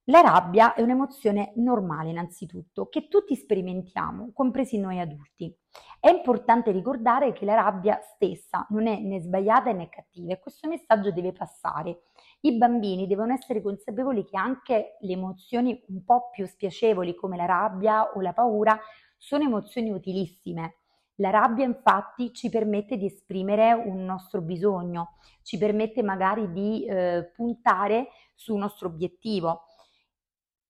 La 0.09 0.21
rabbia 0.21 0.73
è 0.73 0.81
un'emozione 0.81 1.51
normale 1.57 2.11
innanzitutto, 2.11 2.87
che 2.87 3.09
tutti 3.09 3.35
sperimentiamo, 3.35 4.31
compresi 4.31 4.79
noi 4.79 5.01
adulti. 5.01 5.53
È 5.99 6.07
importante 6.09 6.71
ricordare 6.71 7.33
che 7.33 7.43
la 7.43 7.55
rabbia 7.55 7.99
stessa 7.99 8.65
non 8.69 8.87
è 8.87 9.01
né 9.01 9.19
sbagliata 9.19 9.69
né 9.73 9.89
cattiva 9.89 10.31
e 10.31 10.39
questo 10.39 10.69
messaggio 10.69 11.11
deve 11.11 11.33
passare. 11.33 12.03
I 12.39 12.55
bambini 12.55 13.05
devono 13.05 13.33
essere 13.33 13.61
consapevoli 13.61 14.23
che 14.23 14.37
anche 14.37 14.95
le 15.01 15.11
emozioni 15.11 15.83
un 15.89 16.01
po' 16.05 16.29
più 16.29 16.45
spiacevoli 16.45 17.13
come 17.13 17.35
la 17.35 17.45
rabbia 17.45 18.13
o 18.13 18.21
la 18.21 18.31
paura 18.31 18.79
sono 19.17 19.43
emozioni 19.43 19.91
utilissime. 19.91 20.75
La 21.15 21.31
rabbia 21.31 21.65
infatti 21.65 22.31
ci 22.31 22.49
permette 22.49 22.95
di 22.95 23.07
esprimere 23.07 23.73
un 23.73 24.05
nostro 24.05 24.39
bisogno, 24.39 25.17
ci 25.41 25.57
permette 25.57 26.01
magari 26.01 26.49
di 26.53 26.85
eh, 26.85 27.29
puntare 27.35 28.07
sul 28.35 28.57
nostro 28.57 28.87
obiettivo 28.87 29.63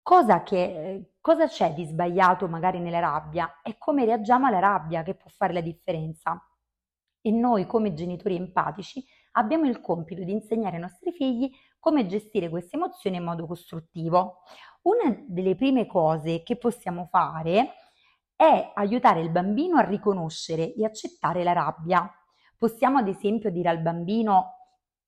Cosa, 0.08 0.42
che, 0.42 1.16
cosa 1.20 1.48
c'è 1.48 1.74
di 1.74 1.84
sbagliato 1.84 2.48
magari 2.48 2.80
nella 2.80 3.00
rabbia? 3.00 3.60
È 3.62 3.78
come 3.78 4.06
reagiamo 4.06 4.46
alla 4.46 4.60
rabbia 4.60 5.04
che 5.04 5.16
può 5.16 5.30
fare 5.30 5.52
la 5.52 5.60
differenza. 5.60 6.42
E 7.20 7.30
noi 7.30 7.66
come 7.66 7.94
genitori 7.94 8.38
empatici 8.38 9.04
abbiamo 9.34 9.66
il 9.66 9.82
compito 9.82 10.24
di 10.24 10.32
insegnare 10.32 10.78
ai 10.78 10.82
nostri 10.84 11.12
figli 11.12 11.52
come 11.78 12.06
gestire 12.06 12.48
queste 12.48 12.78
emozioni 12.78 13.18
in 13.18 13.26
modo 13.26 13.46
costruttivo. 13.46 14.44
Una 14.84 15.14
delle 15.28 15.56
prime 15.56 15.86
cose 15.88 16.42
che 16.42 16.56
possiamo 16.56 17.08
fare 17.12 17.74
è 18.34 18.72
aiutare 18.76 19.20
il 19.20 19.30
bambino 19.30 19.76
a 19.78 19.82
riconoscere 19.82 20.74
e 20.74 20.86
accettare 20.86 21.44
la 21.44 21.52
rabbia. 21.52 22.10
Possiamo 22.58 23.00
ad 23.00 23.10
esempio 23.10 23.52
dire 23.52 23.68
al 23.68 23.82
bambino 23.82 24.57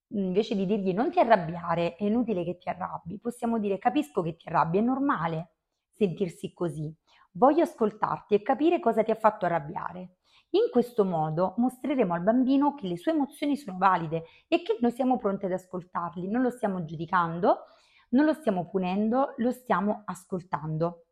invece 0.10 0.56
di 0.56 0.66
dirgli 0.66 0.94
non 0.94 1.12
ti 1.12 1.20
arrabbiare, 1.20 1.96
è 1.96 2.04
inutile 2.04 2.44
che 2.44 2.58
ti 2.58 2.70
arrabbi, 2.70 3.20
possiamo 3.20 3.60
dire 3.60 3.78
capisco 3.78 4.22
che 4.22 4.36
ti 4.36 4.48
arrabbi, 4.48 4.78
è 4.78 4.82
normale 4.82 5.52
sentirsi 5.92 6.54
così, 6.54 6.94
voglio 7.32 7.64
ascoltarti 7.64 8.34
e 8.34 8.42
capire 8.42 8.80
cosa 8.80 9.04
ti 9.04 9.12
ha 9.12 9.16
fatto 9.16 9.46
arrabbiare. 9.46 10.16
In 10.52 10.70
questo 10.72 11.06
modo 11.06 11.54
mostreremo 11.58 12.16
al 12.16 12.24
bambino 12.24 12.74
che 12.74 12.88
le 12.88 12.98
sue 12.98 13.12
emozioni 13.12 13.56
sono 13.56 13.78
valide 13.78 14.24
e 14.48 14.64
che 14.64 14.78
noi 14.80 14.92
siamo 14.92 15.18
pronti 15.18 15.46
ad 15.46 15.52
ascoltarli, 15.52 16.28
non 16.28 16.42
lo 16.42 16.50
stiamo 16.50 16.84
giudicando, 16.86 17.66
non 18.10 18.26
lo 18.26 18.34
stiamo 18.34 18.68
punendo, 18.68 19.34
lo 19.38 19.52
stiamo 19.52 20.02
ascoltando. 20.06 21.04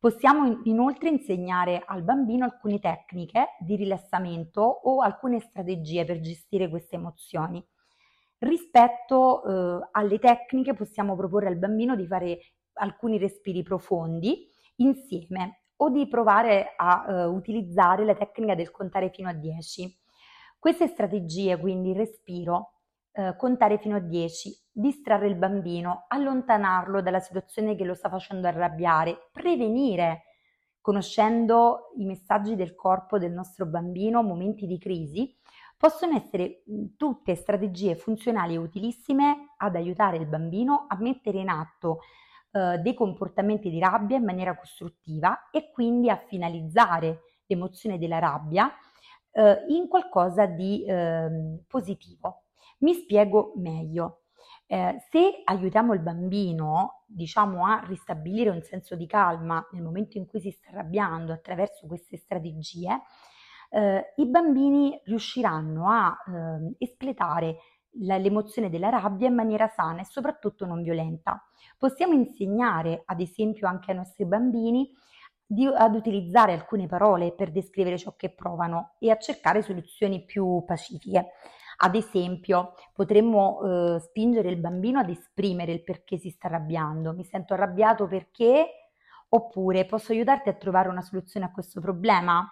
Possiamo 0.00 0.62
inoltre 0.64 1.10
insegnare 1.10 1.84
al 1.86 2.02
bambino 2.02 2.44
alcune 2.44 2.80
tecniche 2.80 3.56
di 3.60 3.76
rilassamento 3.76 4.60
o 4.62 5.02
alcune 5.02 5.38
strategie 5.40 6.04
per 6.04 6.20
gestire 6.20 6.68
queste 6.68 6.96
emozioni. 6.96 7.64
Rispetto 8.40 9.44
eh, 9.44 9.88
alle 9.92 10.18
tecniche 10.18 10.72
possiamo 10.72 11.14
proporre 11.14 11.48
al 11.48 11.58
bambino 11.58 11.94
di 11.94 12.06
fare 12.06 12.38
alcuni 12.74 13.18
respiri 13.18 13.62
profondi 13.62 14.48
insieme 14.76 15.64
o 15.76 15.90
di 15.90 16.08
provare 16.08 16.72
a 16.74 17.04
eh, 17.06 17.24
utilizzare 17.24 18.04
la 18.06 18.14
tecnica 18.14 18.54
del 18.54 18.70
contare 18.70 19.10
fino 19.10 19.28
a 19.28 19.34
10. 19.34 19.94
Queste 20.58 20.86
strategie, 20.86 21.58
quindi 21.58 21.92
respiro, 21.92 22.80
eh, 23.12 23.36
contare 23.36 23.76
fino 23.76 23.96
a 23.96 24.00
10, 24.00 24.68
distrarre 24.72 25.26
il 25.26 25.36
bambino, 25.36 26.06
allontanarlo 26.08 27.02
dalla 27.02 27.20
situazione 27.20 27.76
che 27.76 27.84
lo 27.84 27.94
sta 27.94 28.08
facendo 28.08 28.46
arrabbiare, 28.46 29.28
prevenire, 29.32 30.22
conoscendo 30.80 31.92
i 31.98 32.06
messaggi 32.06 32.56
del 32.56 32.74
corpo 32.74 33.18
del 33.18 33.32
nostro 33.32 33.66
bambino, 33.66 34.22
momenti 34.22 34.66
di 34.66 34.78
crisi, 34.78 35.36
possono 35.80 36.14
essere 36.14 36.62
tutte 36.98 37.34
strategie 37.34 37.96
funzionali 37.96 38.52
e 38.52 38.58
utilissime 38.58 39.54
ad 39.56 39.76
aiutare 39.76 40.18
il 40.18 40.26
bambino 40.26 40.84
a 40.86 40.98
mettere 40.98 41.38
in 41.38 41.48
atto 41.48 42.00
eh, 42.50 42.76
dei 42.80 42.92
comportamenti 42.92 43.70
di 43.70 43.78
rabbia 43.78 44.18
in 44.18 44.24
maniera 44.24 44.54
costruttiva 44.58 45.48
e 45.50 45.70
quindi 45.70 46.10
a 46.10 46.18
finalizzare 46.18 47.20
l'emozione 47.46 47.96
della 47.96 48.18
rabbia 48.18 48.70
eh, 49.30 49.64
in 49.68 49.88
qualcosa 49.88 50.44
di 50.44 50.84
eh, 50.84 51.62
positivo. 51.66 52.42
Mi 52.80 52.92
spiego 52.92 53.54
meglio. 53.56 54.24
Eh, 54.66 54.96
se 55.08 55.40
aiutiamo 55.44 55.94
il 55.94 56.00
bambino, 56.00 57.04
diciamo, 57.06 57.64
a 57.64 57.82
ristabilire 57.86 58.50
un 58.50 58.60
senso 58.60 58.96
di 58.96 59.06
calma 59.06 59.66
nel 59.72 59.82
momento 59.82 60.18
in 60.18 60.26
cui 60.26 60.40
si 60.40 60.50
sta 60.50 60.68
arrabbiando 60.68 61.32
attraverso 61.32 61.86
queste 61.86 62.18
strategie, 62.18 63.00
eh, 63.70 64.12
i 64.16 64.26
bambini 64.26 65.00
riusciranno 65.04 65.88
a 65.88 66.16
eh, 66.26 66.74
espletare 66.78 67.56
la, 68.00 68.16
l'emozione 68.18 68.70
della 68.70 68.88
rabbia 68.88 69.28
in 69.28 69.34
maniera 69.34 69.68
sana 69.68 70.00
e 70.00 70.04
soprattutto 70.04 70.66
non 70.66 70.82
violenta. 70.82 71.42
Possiamo 71.78 72.12
insegnare, 72.12 73.02
ad 73.04 73.20
esempio, 73.20 73.66
anche 73.66 73.90
ai 73.90 73.96
nostri 73.96 74.26
bambini 74.26 74.90
di, 75.44 75.66
ad 75.66 75.94
utilizzare 75.94 76.52
alcune 76.52 76.86
parole 76.86 77.32
per 77.32 77.50
descrivere 77.50 77.98
ciò 77.98 78.14
che 78.16 78.30
provano 78.30 78.94
e 78.98 79.10
a 79.10 79.18
cercare 79.18 79.62
soluzioni 79.62 80.24
più 80.24 80.62
pacifiche. 80.66 81.32
Ad 81.82 81.94
esempio, 81.94 82.74
potremmo 82.92 83.96
eh, 83.96 84.00
spingere 84.00 84.50
il 84.50 84.58
bambino 84.58 84.98
ad 84.98 85.08
esprimere 85.08 85.72
il 85.72 85.82
perché 85.82 86.18
si 86.18 86.28
sta 86.28 86.46
arrabbiando. 86.46 87.14
Mi 87.14 87.24
sento 87.24 87.54
arrabbiato 87.54 88.06
perché, 88.06 88.66
oppure 89.30 89.86
posso 89.86 90.12
aiutarti 90.12 90.50
a 90.50 90.54
trovare 90.54 90.88
una 90.88 91.00
soluzione 91.00 91.46
a 91.46 91.50
questo 91.50 91.80
problema? 91.80 92.46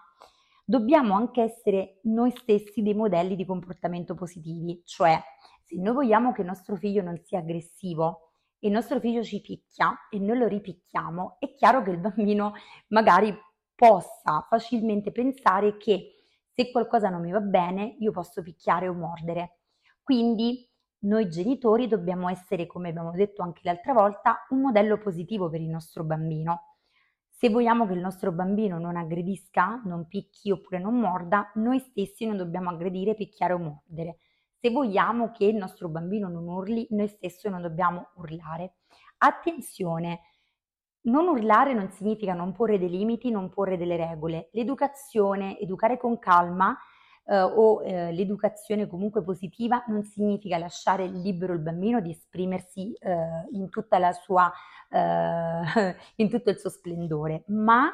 Dobbiamo 0.69 1.15
anche 1.15 1.41
essere 1.41 2.01
noi 2.03 2.31
stessi 2.31 2.83
dei 2.83 2.93
modelli 2.93 3.37
di 3.37 3.47
comportamento 3.47 4.15
positivi, 4.15 4.83
cioè 4.85 5.19
se 5.65 5.77
noi 5.81 5.95
vogliamo 5.95 6.33
che 6.33 6.43
il 6.43 6.47
nostro 6.47 6.77
figlio 6.77 7.01
non 7.03 7.19
sia 7.25 7.39
aggressivo 7.39 8.33
e 8.59 8.67
il 8.67 8.75
nostro 8.75 9.01
figlio 9.01 9.23
ci 9.23 9.41
picchia 9.41 9.97
e 10.11 10.19
noi 10.19 10.37
lo 10.37 10.47
ripicchiamo, 10.47 11.37
è 11.39 11.55
chiaro 11.55 11.83
che 11.83 11.91
il 11.91 11.99
bambino 11.99 12.53
magari 12.89 13.35
possa 13.75 14.47
facilmente 14.47 15.11
pensare 15.11 15.79
che 15.79 16.13
Se 16.51 16.71
qualcosa 16.73 17.09
non 17.09 17.21
mi 17.21 17.31
va 17.31 17.41
bene, 17.41 17.97
io 18.01 18.11
posso 18.11 18.43
picchiare 18.43 18.89
o 18.89 18.93
mordere. 18.93 19.61
Quindi 20.03 20.69
noi 21.05 21.31
genitori 21.31 21.87
dobbiamo 21.87 22.29
essere, 22.29 22.67
come 22.67 22.89
abbiamo 22.89 23.13
detto 23.13 23.43
anche 23.43 23.61
l'altra 23.63 23.93
volta, 23.93 24.45
un 24.49 24.63
modello 24.63 24.99
positivo 24.99 25.49
per 25.49 25.61
il 25.61 25.69
nostro 25.69 26.03
bambino. 26.03 26.68
Se 27.41 27.51
vogliamo 27.51 27.87
che 27.87 27.93
il 27.93 28.01
nostro 28.01 28.33
bambino 28.33 28.81
non 28.81 28.97
aggredisca, 28.97 29.81
non 29.85 30.09
picchi 30.09 30.51
oppure 30.51 30.81
non 30.81 30.99
morda, 30.99 31.53
noi 31.55 31.79
stessi 31.79 32.27
non 32.27 32.37
dobbiamo 32.37 32.71
aggredire, 32.71 33.15
picchiare 33.15 33.53
o 33.53 33.59
mordere. 33.59 34.17
Se 34.59 34.71
vogliamo 34.71 35.31
che 35.31 35.45
il 35.45 35.55
nostro 35.55 35.89
bambino 35.89 36.29
non 36.29 36.49
urli, 36.49 36.89
noi 36.91 37.07
stessi 37.07 37.49
non 37.49 37.63
dobbiamo 37.63 38.09
urlare. 38.17 38.79
Attenzione, 39.19 40.23
non 41.03 41.29
urlare 41.29 41.75
non 41.75 41.93
significa 41.93 42.35
non 42.35 42.53
porre 42.53 42.77
dei 42.77 42.91
limiti, 42.91 43.31
non 43.31 43.51
porre 43.51 43.77
delle 43.77 43.97
regole. 43.97 44.49
L'educazione, 44.55 45.61
educare 45.61 45.97
con 45.97 46.19
calma 46.19 46.77
eh, 47.29 47.41
o 47.41 47.83
eh, 47.83 48.13
l'educazione 48.13 48.87
comunque 48.87 49.23
positiva 49.23 49.85
non 49.89 50.03
significa 50.03 50.57
lasciare 50.57 51.07
libero 51.07 51.53
il 51.53 51.61
bambino 51.61 52.01
di 52.01 52.11
esprimersi 52.11 52.93
eh, 52.95 53.17
in 53.53 53.69
sua 54.23 54.51
eh, 54.91 55.97
in 56.17 56.31
tutto 56.31 56.51
il 56.51 56.59
suo 56.59 56.71
splendore, 56.71 57.45
ma 57.49 57.93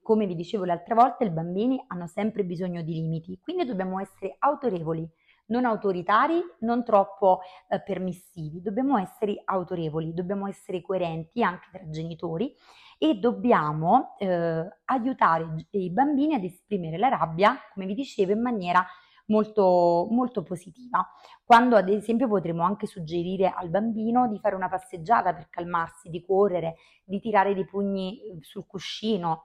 come 0.00 0.26
vi 0.26 0.36
dicevo 0.36 0.64
l'altra 0.64 0.94
volta, 0.94 1.24
i 1.24 1.30
bambini 1.30 1.82
hanno 1.88 2.06
sempre 2.06 2.44
bisogno 2.44 2.82
di 2.82 2.92
limiti, 2.92 3.40
quindi 3.42 3.64
dobbiamo 3.64 3.98
essere 3.98 4.36
autorevoli, 4.38 5.08
non 5.46 5.64
autoritari, 5.64 6.40
non 6.60 6.84
troppo 6.84 7.40
eh, 7.68 7.80
permissivi, 7.82 8.62
dobbiamo 8.62 8.98
essere 8.98 9.40
autorevoli, 9.44 10.14
dobbiamo 10.14 10.46
essere 10.46 10.80
coerenti 10.80 11.42
anche 11.42 11.68
tra 11.70 11.88
genitori 11.88 12.54
e 12.98 13.14
dobbiamo 13.14 14.16
eh, 14.18 14.66
aiutare 14.86 15.66
i 15.70 15.90
bambini 15.90 16.34
ad 16.34 16.44
esprimere 16.44 16.96
la 16.96 17.08
rabbia, 17.08 17.56
come 17.72 17.86
vi 17.86 17.94
dicevo, 17.94 18.32
in 18.32 18.40
maniera 18.40 18.84
molto, 19.26 20.06
molto 20.10 20.42
positiva. 20.42 21.06
Quando 21.44 21.76
ad 21.76 21.88
esempio 21.88 22.28
potremo 22.28 22.64
anche 22.64 22.86
suggerire 22.86 23.52
al 23.54 23.68
bambino 23.68 24.28
di 24.28 24.38
fare 24.38 24.54
una 24.54 24.68
passeggiata 24.68 25.34
per 25.34 25.48
calmarsi, 25.50 26.08
di 26.08 26.24
correre, 26.24 26.76
di 27.04 27.20
tirare 27.20 27.54
dei 27.54 27.64
pugni 27.64 28.20
eh, 28.20 28.38
sul 28.40 28.66
cuscino, 28.66 29.44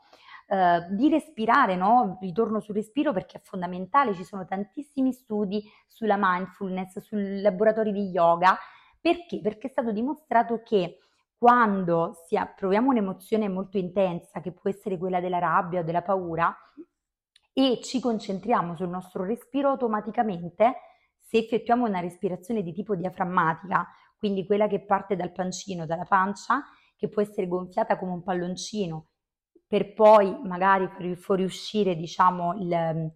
eh, 0.51 0.86
di 0.89 1.08
respirare, 1.08 1.77
no? 1.77 2.17
ritorno 2.20 2.60
sul 2.60 2.75
respiro 2.75 3.13
perché 3.13 3.38
è 3.38 3.41
fondamentale, 3.41 4.13
ci 4.13 4.25
sono 4.25 4.43
tantissimi 4.43 5.13
studi 5.13 5.63
sulla 5.88 6.17
mindfulness, 6.20 7.00
sui 7.00 7.39
laboratori 7.39 7.93
di 7.93 8.10
yoga, 8.10 8.58
perché? 9.00 9.39
Perché 9.39 9.67
è 9.67 9.70
stato 9.70 9.93
dimostrato 9.93 10.62
che 10.62 10.98
quando 11.38 12.17
proviamo 12.53 12.89
un'emozione 12.89 13.48
molto 13.48 13.77
intensa, 13.77 14.41
che 14.41 14.51
può 14.51 14.70
essere 14.70 14.98
quella 14.98 15.22
della 15.22 15.39
rabbia 15.39 15.79
o 15.79 15.84
della 15.84 16.01
paura, 16.01 16.53
e 17.53 17.79
ci 17.81 18.01
concentriamo 18.01 18.75
sul 18.75 18.89
nostro 18.89 19.24
respiro 19.24 19.70
automaticamente, 19.70 20.74
se 21.17 21.38
effettuiamo 21.38 21.88
una 21.88 22.01
respirazione 22.01 22.62
di 22.62 22.74
tipo 22.74 22.93
diaframmatica, 22.98 23.88
quindi 24.17 24.46
quella 24.46 24.67
che 24.67 24.84
parte 24.84 25.15
dal 25.15 25.31
pancino, 25.31 25.86
dalla 25.86 26.03
pancia, 26.03 26.62
che 26.98 27.08
può 27.08 27.22
essere 27.22 27.48
gonfiata 27.48 27.98
come 27.98 28.12
un 28.12 28.22
palloncino, 28.22 29.11
per 29.72 29.94
poi 29.94 30.38
magari 30.44 30.90
fuoriuscire, 31.16 31.96
diciamo, 31.96 32.56
il, 32.56 33.13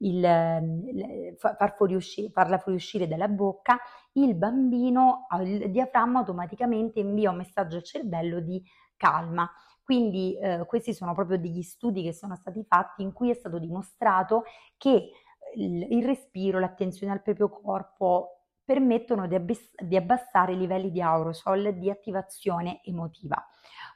il, 0.00 1.34
far 1.38 1.74
fuoriuscire, 1.74 2.28
farla 2.28 2.58
fuoriuscire 2.58 3.08
dalla 3.08 3.26
bocca, 3.26 3.78
il 4.12 4.34
bambino, 4.34 5.26
il 5.40 5.70
diaframma 5.70 6.18
automaticamente 6.18 7.00
invia 7.00 7.30
un 7.30 7.38
messaggio 7.38 7.76
al 7.76 7.84
cervello 7.84 8.40
di 8.40 8.62
calma. 8.98 9.50
Quindi 9.82 10.38
eh, 10.38 10.66
questi 10.66 10.92
sono 10.92 11.14
proprio 11.14 11.38
degli 11.38 11.62
studi 11.62 12.02
che 12.02 12.12
sono 12.12 12.36
stati 12.36 12.62
fatti 12.68 13.00
in 13.00 13.14
cui 13.14 13.30
è 13.30 13.34
stato 13.34 13.58
dimostrato 13.58 14.42
che 14.76 15.08
il, 15.54 15.90
il 15.90 16.04
respiro, 16.04 16.58
l'attenzione 16.58 17.14
al 17.14 17.22
proprio 17.22 17.48
corpo 17.48 18.40
permettono 18.62 19.26
di, 19.26 19.36
abbess- 19.36 19.82
di 19.82 19.96
abbassare 19.96 20.52
i 20.52 20.58
livelli 20.58 20.90
di 20.90 21.00
aerosol 21.00 21.78
di 21.78 21.88
attivazione 21.88 22.82
emotiva. 22.84 23.42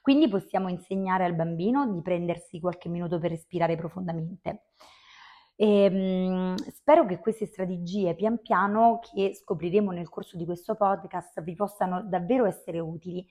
Quindi 0.09 0.27
possiamo 0.27 0.71
insegnare 0.71 1.27
al 1.27 1.35
bambino 1.35 1.87
di 1.87 2.01
prendersi 2.01 2.61
qualche 2.61 2.89
minuto 2.89 3.19
per 3.19 3.29
respirare 3.29 3.77
profondamente. 3.77 4.69
E, 5.55 5.83
ehm, 5.83 6.55
spero 6.71 7.05
che 7.05 7.19
queste 7.19 7.45
strategie 7.45 8.15
pian 8.15 8.41
piano 8.41 9.01
che 9.03 9.35
scopriremo 9.35 9.91
nel 9.91 10.09
corso 10.09 10.39
di 10.39 10.47
questo 10.47 10.77
podcast 10.77 11.43
vi 11.43 11.55
possano 11.55 12.03
davvero 12.05 12.47
essere 12.47 12.79
utili 12.79 13.23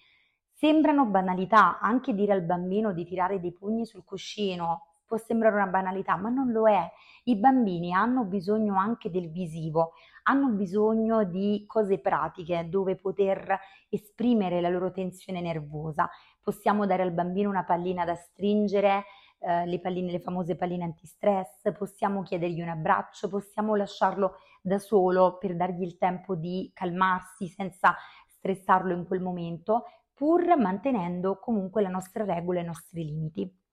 Sembrano 0.52 1.08
banalità, 1.08 1.80
anche 1.80 2.14
dire 2.14 2.34
al 2.34 2.44
bambino 2.44 2.94
di 2.94 3.06
tirare 3.06 3.40
dei 3.40 3.54
pugni 3.54 3.88
sul 3.88 4.04
cuscino 4.04 4.98
può 5.08 5.18
sembrare 5.18 5.56
una 5.56 5.68
banalità, 5.68 6.16
ma 6.16 6.30
non 6.30 6.52
lo 6.52 6.68
è. 6.68 6.92
I 7.24 7.38
bambini 7.38 7.94
hanno 7.94 8.26
bisogno 8.26 8.78
anche 8.78 9.10
del 9.10 9.32
visivo, 9.32 9.94
hanno 10.28 10.50
bisogno 10.50 11.24
di 11.24 11.64
cose 11.66 12.00
pratiche 12.00 12.68
dove 12.70 12.96
poter 12.96 13.58
esprimere 13.90 14.62
la 14.62 14.70
loro 14.70 14.92
tensione 14.92 15.42
nervosa. 15.42 16.10
Possiamo 16.42 16.86
dare 16.86 17.04
al 17.04 17.12
bambino 17.12 17.50
una 17.50 17.64
pallina 17.64 18.06
da 18.06 18.16
stringere, 18.16 19.06
eh, 19.40 19.66
le, 19.66 19.80
palline, 19.80 20.12
le 20.12 20.20
famose 20.20 20.56
palline 20.56 20.84
antistress, 20.84 21.72
possiamo 21.78 22.24
chiedergli 22.24 22.62
un 22.62 22.70
abbraccio, 22.70 23.30
possiamo 23.30 23.76
lasciarlo 23.76 24.36
da 24.62 24.80
solo 24.80 25.38
per 25.38 25.56
dargli 25.56 25.84
il 25.84 25.98
tempo 25.98 26.36
di 26.36 26.72
calmarsi 26.74 27.48
senza 27.48 27.96
stressarlo 28.28 28.94
in 28.94 29.06
quel 29.06 29.22
momento, 29.22 29.86
pur 30.14 30.58
mantenendo 30.58 31.40
comunque 31.40 31.82
la 31.82 31.90
nostra 31.90 32.26
regola 32.26 32.60
e 32.60 32.64
i 32.64 32.66
nostri 32.66 33.06
limiti. 33.06 33.66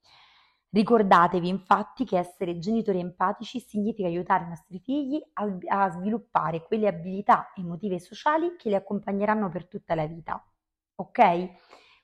Ricordatevi 0.74 1.46
infatti 1.46 2.04
che 2.04 2.18
essere 2.18 2.58
genitori 2.58 2.98
empatici 2.98 3.60
significa 3.60 4.08
aiutare 4.08 4.42
i 4.42 4.48
nostri 4.48 4.80
figli 4.80 5.22
a, 5.34 5.56
a, 5.68 5.90
sviluppare 5.90 6.64
quelle 6.64 6.88
abilità 6.88 7.52
emotive 7.54 7.94
e 7.94 8.00
sociali 8.00 8.56
che 8.56 8.70
li 8.70 8.74
accompagneranno 8.74 9.48
per 9.50 9.68
tutta 9.68 9.94
la 9.94 10.04
vita. 10.06 10.44
Ok? 10.96 11.48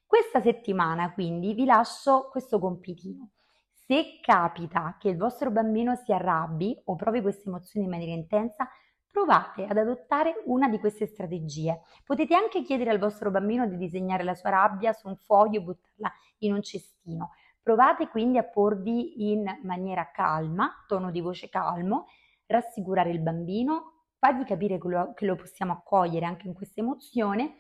Questa 0.07 0.41
settimana 0.41 1.13
quindi 1.13 1.53
vi 1.53 1.65
lascio 1.65 2.29
questo 2.31 2.61
compitino. 2.61 3.31
Se 3.73 4.21
capita 4.23 4.95
che 5.01 5.09
il 5.09 5.17
vostro 5.17 5.51
bambino 5.51 5.97
si 5.97 6.13
arrabbi 6.13 6.81
o 6.85 6.95
provi 6.95 7.23
queste 7.23 7.49
emozioni 7.49 7.87
in 7.87 7.91
maniera 7.91 8.13
intensa, 8.13 8.69
Provate 9.11 9.65
ad 9.65 9.77
adottare 9.77 10.41
una 10.47 10.69
di 10.69 10.79
queste 10.79 11.05
strategie. 11.05 11.81
Potete 12.05 12.37
anche 12.37 12.63
chiedere 12.63 12.91
al 12.91 13.01
vostro 13.01 13.33
bambino 13.33 13.67
di 13.67 13.77
disegnare 13.77 14.23
la 14.23 14.37
sua 14.37 14.51
rabbia 14.51 14.93
su 14.93 15.09
un 15.09 15.17
foglio 15.17 15.59
e 15.59 15.63
buttarla 15.63 16.13
in 16.39 16.53
un 16.53 16.63
cestino. 16.63 17.31
Provate 17.63 18.09
quindi 18.09 18.39
a 18.39 18.45
porvi 18.45 19.31
in 19.31 19.45
maniera 19.63 20.11
calma, 20.11 20.85
tono 20.87 21.11
di 21.11 21.21
voce 21.21 21.49
calmo, 21.49 22.07
rassicurare 22.47 23.11
il 23.11 23.21
bambino, 23.21 24.07
fargli 24.19 24.45
capire 24.45 24.79
che 24.79 24.89
lo, 24.89 25.13
che 25.15 25.25
lo 25.27 25.37
possiamo 25.37 25.73
accogliere 25.73 26.27
anche 26.27 26.47
in 26.47 26.55
questa 26.55 26.81
emozione 26.81 27.57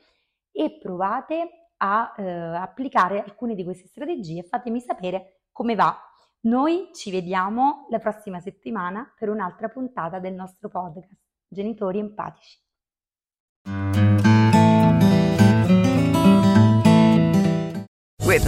e 0.50 0.78
provate 0.80 1.70
a 1.78 2.14
eh, 2.16 2.22
applicare 2.22 3.22
alcune 3.22 3.54
di 3.54 3.64
queste 3.64 3.88
strategie. 3.88 4.42
Fatemi 4.42 4.80
sapere 4.80 5.42
come 5.52 5.74
va. 5.74 5.96
Noi 6.42 6.90
ci 6.92 7.10
vediamo 7.10 7.86
la 7.90 7.98
prossima 7.98 8.40
settimana 8.40 9.12
per 9.16 9.28
un'altra 9.28 9.68
puntata 9.68 10.18
del 10.18 10.34
nostro 10.34 10.68
podcast 10.68 11.28
genitori 11.48 11.98
empatici. 11.98 12.58